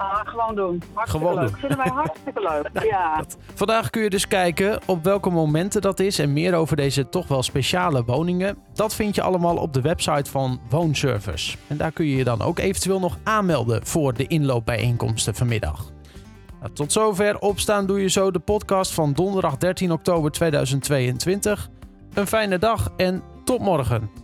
Ah, 0.02 0.20
gewoon 0.24 0.56
doen. 0.56 0.84
Hartstikke 0.94 1.28
gewoon 1.28 1.42
leuk. 1.42 1.52
Doen. 1.52 1.60
Vinden 1.60 1.78
wij 1.78 1.92
hartstikke 1.94 2.42
leuk. 2.42 2.84
Ja. 2.92 3.24
Vandaag 3.54 3.90
kun 3.90 4.02
je 4.04 4.10
dus 4.10 4.28
kijken 4.28 4.80
op 4.86 5.04
welke 5.04 5.30
momenten 5.30 5.82
dat 5.82 6.00
is 6.00 6.20
en 6.20 6.34
meer 6.34 6.54
over 6.54 6.76
deze 6.76 7.10
toch 7.10 7.28
wel 7.28 7.44
speciale 7.44 8.04
woningen. 8.04 8.58
Dat 8.74 8.96
vind 8.96 9.16
je 9.16 9.22
allemaal 9.22 9.58
op 9.58 9.74
de 9.74 9.82
website 9.82 10.32
van 10.32 10.60
Woonservice. 10.70 11.58
En 11.68 11.78
daar 11.78 11.92
kun 11.92 12.06
je 12.06 12.16
je 12.16 12.24
dan 12.24 12.42
ook 12.42 12.60
eventueel 12.60 13.00
nog 13.00 13.18
aanmelden 13.24 13.86
voor 13.86 14.14
de 14.14 14.28
inloopbijeenkomsten 14.28 15.36
vanmiddag. 15.36 15.92
Nou, 16.60 16.74
tot 16.74 16.92
zover. 16.92 17.40
Opstaan 17.40 17.86
doe 17.86 18.02
je 18.02 18.10
zo 18.10 18.32
de 18.32 18.40
podcast 18.40 18.94
van 18.94 19.14
donderdag 19.14 19.58
13 19.58 19.92
oktober 19.92 20.32
2022. 20.32 21.70
Een 22.14 22.28
fijne 22.28 22.60
dag 22.60 22.90
en 22.98 23.24
tot 23.44 23.60
morgen. 23.60 24.21